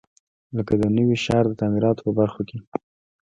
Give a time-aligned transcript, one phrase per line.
[0.57, 2.57] لکه د نوي ښار د تعمیراتو په برخو کې.